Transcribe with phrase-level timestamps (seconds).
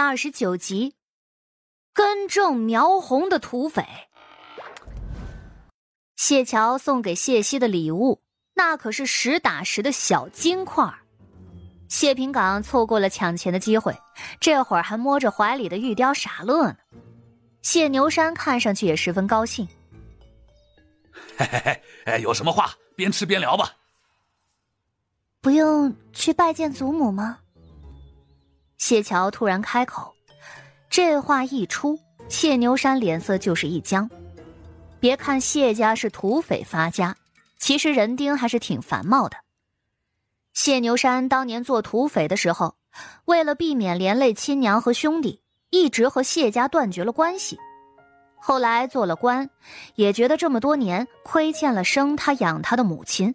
[0.00, 0.94] 二十九集，
[1.92, 3.84] 根正苗红的土匪。
[6.16, 8.20] 谢桥送给谢希的礼物，
[8.54, 10.92] 那可是实打实的小金块
[11.88, 13.96] 谢平岗错过了抢钱的机会，
[14.40, 16.76] 这会儿还摸着怀里的玉雕傻乐呢。
[17.62, 19.68] 谢牛山看上去也十分高兴。
[21.36, 23.72] 嘿嘿嘿，哎，有什么话边吃边聊吧。
[25.40, 27.38] 不用去拜见祖母吗？
[28.90, 30.12] 谢桥突然开口，
[30.88, 31.96] 这话一出，
[32.28, 34.10] 谢牛山脸色就是一僵。
[34.98, 37.16] 别看谢家是土匪发家，
[37.56, 39.36] 其实人丁还是挺繁茂的。
[40.54, 42.74] 谢牛山当年做土匪的时候，
[43.26, 47.56] 为了避免连累亲娘和兄弟，一直和谢家断绝了关系。
[48.40, 49.48] 后来做了官，
[49.94, 53.32] 也觉得这么多年亏欠了生他养他的母亲，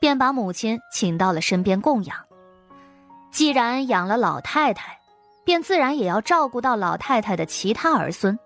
[0.00, 2.16] 便把母亲请到了身边供养。
[3.34, 4.96] 既然养了老太太，
[5.44, 8.38] 便自然也要照顾到老太太的其他儿孙。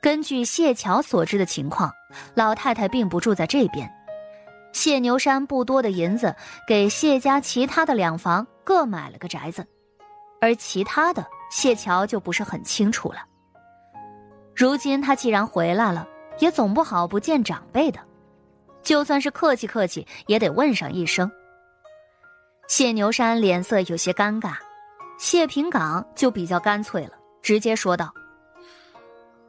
[0.00, 1.90] 根据谢桥所知的情况，
[2.36, 3.92] 老太太并不住在这边。
[4.72, 6.32] 谢牛山不多的银子
[6.68, 9.66] 给谢家其他的两房各买了个宅子，
[10.40, 13.18] 而其他的谢桥就不是很清楚了。
[14.54, 16.06] 如今他既然回来了，
[16.38, 17.98] 也总不好不见长辈的，
[18.80, 21.28] 就算是客气客气，也得问上一声。
[22.68, 24.56] 谢牛山脸色有些尴尬，
[25.18, 28.12] 谢平岗就比较干脆了，直接说道：“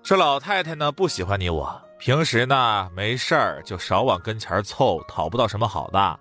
[0.04, 6.20] 这老太太呢不喜欢你我，平时呢没事儿就少往跟前凑，讨不到什么好的。”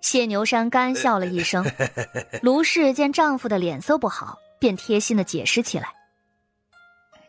[0.00, 1.64] 谢牛山干笑了一声。
[2.42, 5.92] 卢氏见丈夫的脸色不好，便贴心的解释起来：“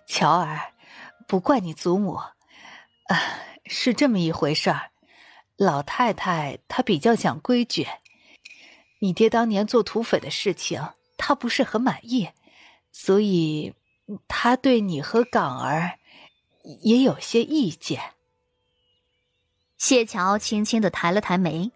[0.08, 0.58] 乔儿，
[1.28, 2.34] 不怪你祖母，啊，
[3.66, 4.92] 是这么一回事儿。
[5.58, 7.86] 老太太她比较讲规矩。”
[9.00, 10.82] 你爹当年做土匪的事情，
[11.18, 12.30] 他不是很满意，
[12.92, 13.74] 所以
[14.28, 16.00] 他对你和港儿
[16.82, 18.14] 也有些意见。
[19.78, 21.72] 谢桥轻轻的抬了抬眉，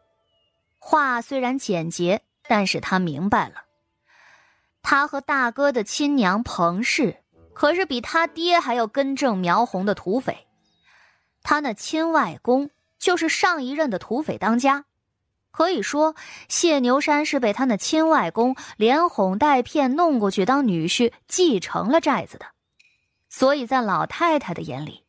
[0.80, 3.66] 话虽然简洁，但是他明白了。
[4.82, 7.22] 他和大哥的亲娘彭氏，
[7.54, 10.48] 可是比他爹还要根正苗红的土匪。
[11.44, 14.86] 他那亲外公就是上一任的土匪当家。
[15.52, 16.16] 可以说，
[16.48, 22.46] 谢牛山是被他那亲外公连哄带骗弄过去当女婿，继承了寨子的。
[23.30, 25.04] 所以在老太太的眼里，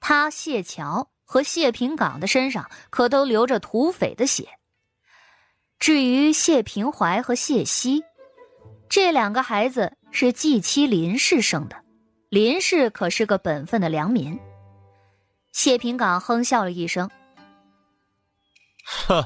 [0.00, 4.48] 他谢桥和谢平岗的身上可都流着土匪的血。
[5.78, 8.02] 至于谢平怀和谢希，
[8.88, 11.76] 这两个孩子是继妻林氏生的，
[12.28, 14.38] 林氏可是个本分的良民。
[15.52, 17.08] 谢平岗哼笑了一声，
[19.06, 19.24] 哼。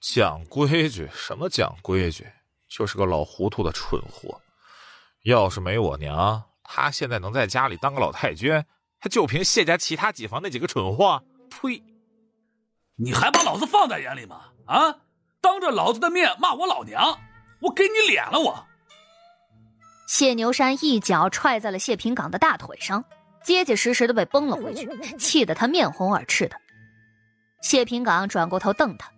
[0.00, 1.08] 讲规矩？
[1.12, 2.26] 什么讲规矩？
[2.68, 4.40] 就是个老糊涂的蠢货。
[5.24, 8.52] 要是没我娘，他现在能在家里当个老太君，
[8.98, 11.22] 还就凭谢家其他几房那几个蠢货？
[11.50, 11.82] 呸！
[12.96, 14.42] 你还把老子放在眼里吗？
[14.66, 14.94] 啊！
[15.40, 17.18] 当着老子的面骂我老娘，
[17.60, 18.38] 我给你脸了！
[18.38, 18.66] 我。
[20.06, 23.04] 谢牛山一脚踹在了谢平岗的大腿上，
[23.42, 26.56] 结结实实的被崩了回去，气得他面红耳赤的。
[27.62, 29.10] 谢平岗转过头瞪他。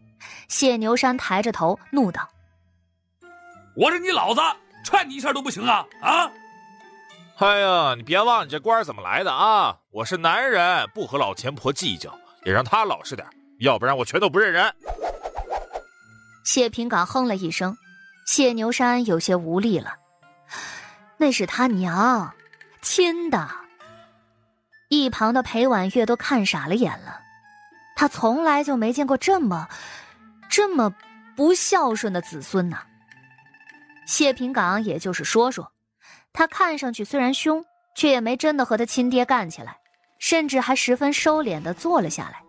[0.49, 2.29] 谢牛山抬着头怒道
[3.77, 4.41] ：“我是你老子，
[4.85, 5.87] 踹你一下都不行啊！
[6.03, 6.31] 啊！
[7.39, 9.77] 哎呀，你别忘你这官怎么来的啊！
[9.91, 12.13] 我是男人，不和老钱婆计较，
[12.45, 13.27] 也让他老实点，
[13.61, 14.75] 要不然我全都不认人。”
[16.45, 17.77] 谢平岗哼了一声，
[18.27, 19.95] 谢牛山有些无力了。
[21.17, 22.35] 那是他娘，
[22.83, 23.49] 亲的。
[24.89, 27.21] 一旁的裴婉月都看傻了眼了，
[27.95, 29.69] 他从来就没见过这么……
[30.51, 30.93] 这么
[31.37, 32.77] 不孝顺的子孙呢？
[34.07, 35.71] 谢平岗也就是说说，
[36.33, 39.77] 他看上去虽然凶，却也没真的和他亲爹干起来，
[40.19, 42.43] 甚至还十分收敛的坐了下来。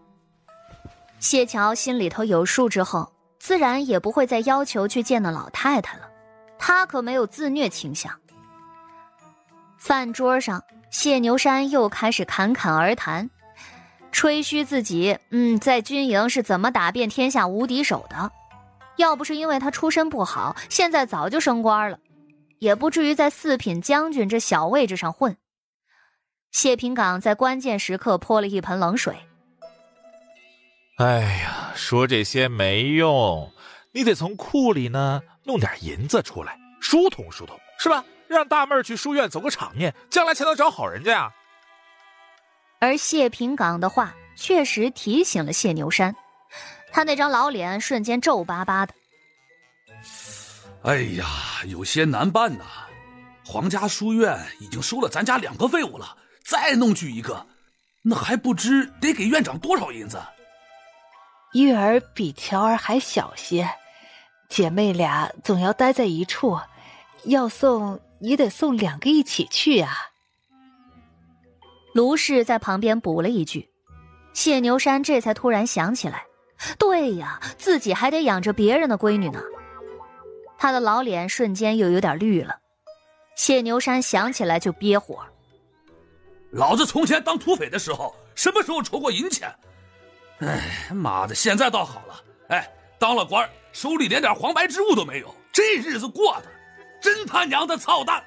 [1.20, 6.10] 谢桥心里头有数之后，自然也不会再要求去见那老太太了。
[6.58, 8.20] 他可没有自虐倾向。
[9.78, 13.30] 饭桌上，谢牛山又开始侃侃而谈。
[14.22, 18.32] 吹嘘自己，嗯，在军营是怎么打遍天下无敌手的？
[18.98, 21.98] 要不是因为他出身不好，现在早就升官了，
[22.60, 25.36] 也不至于在四品将军这小位置上混。
[26.52, 29.16] 谢平岗在关键时刻泼了一盆冷水。
[31.00, 33.52] 哎呀，说这些没用，
[33.92, 38.06] 你得从库里呢弄点银子出来，疏通疏通，是吧？
[38.28, 41.34] 让大妹儿去书院走个场面，将来才能找好人家呀。
[42.82, 46.16] 而谢平岗的话确实提醒了谢牛山，
[46.92, 48.94] 他那张老脸瞬间皱巴巴的。
[50.82, 51.28] 哎呀，
[51.68, 52.66] 有些难办呐！
[53.46, 57.46] 皇家书院已经收了咱家两个废物了，再弄去一个，
[58.02, 60.20] 那还不知得给院长多少银子。
[61.54, 63.70] 玉儿比乔儿还小些，
[64.50, 66.60] 姐妹俩总要待在一处，
[67.26, 69.94] 要送也得送两个一起去啊。
[71.94, 73.70] 卢氏在旁边补了一句，
[74.34, 76.26] 谢牛山这才突然想起来，
[76.78, 79.42] 对呀，自己还得养着别人的闺女呢。
[80.58, 82.56] 他的老脸瞬间又有点绿了。
[83.36, 85.20] 谢牛山想起来就憋火，
[86.52, 89.54] 老子从前当土匪的时候，什么时候筹过银钱？
[90.40, 91.34] 哎，妈的！
[91.34, 96.46] 现在倒好了，哎，当了官，手里连点黄白之物都没有，这日子过的，
[97.02, 98.24] 真他娘的操蛋！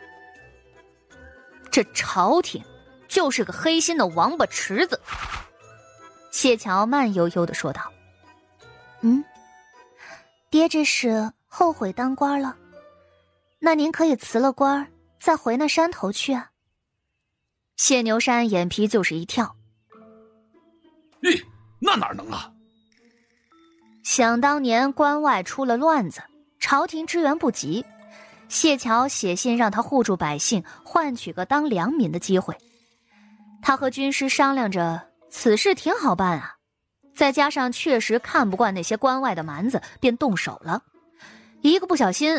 [1.70, 2.62] 这朝廷
[3.14, 5.00] 就是个黑心的王八池子。
[6.32, 7.81] 谢桥慢悠悠的说道
[9.02, 9.25] ：“嗯，
[10.50, 12.56] 爹这是后悔当官了？
[13.61, 14.84] 那您可以辞了官，
[15.20, 16.50] 再回那山头去啊。”
[17.78, 19.55] 谢牛山眼皮就是一跳。
[21.22, 21.40] 咦？
[21.78, 22.50] 那哪能啊！
[24.02, 26.20] 想当年关外出了乱子，
[26.58, 27.87] 朝廷支援不及，
[28.49, 32.56] 谢桥写信让他护住百姓，换取个当良民的机会。
[33.66, 35.00] 他和军师商量着，
[35.31, 36.55] 此事挺好办啊。
[37.16, 40.82] 再加上确实看不惯那些关外的蛮子，便动手了。
[41.62, 42.38] 一个不小心，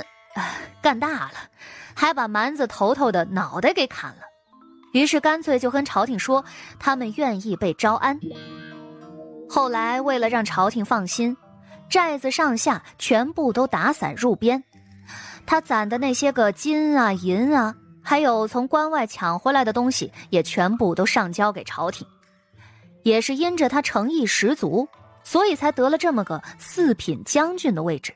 [0.83, 1.33] 干大了，
[1.95, 4.22] 还把蛮子头头的脑袋给砍了。
[4.94, 6.45] 于是干脆就跟朝廷说，
[6.77, 8.19] 他们愿意被招安。
[9.50, 11.36] 后来，为了让朝廷放心，
[11.89, 14.63] 寨子上下全部都打散入编。
[15.48, 17.75] 他攒的那些个金啊、银啊，
[18.06, 22.07] 还有从关外抢回来的东西，也全部都上交给朝廷。
[23.04, 24.88] 也是因着他诚意十足，
[25.24, 28.13] 所以才得了这么个四品将军的位置。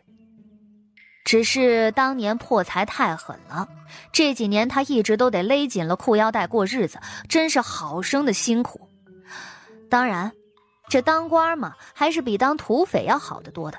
[1.25, 3.67] 只是当年破财太狠了，
[4.11, 8.79] 这几年他一直都得勒紧了裤腰带过日子，真是好生的辛苦。
[9.89, 10.31] 当然。
[10.91, 13.77] 这当官嘛，还是比当土匪要好得多的。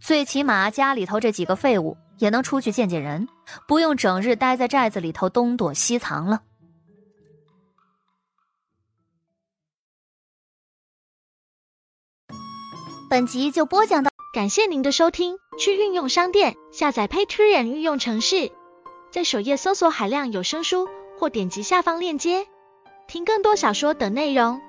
[0.00, 3.28] 最起码家里头这几个废物也能出去见见人，
[3.66, 6.42] 不用整日待在寨子里头东躲西藏了。
[13.08, 15.36] 本集就播讲到，感谢您的收听。
[15.58, 18.50] 去运用商店下载 Patreon 运用城市，
[19.10, 20.88] 在首页搜索海量有声书，
[21.18, 22.46] 或点击下方链接
[23.08, 24.62] 听更多小说等内容。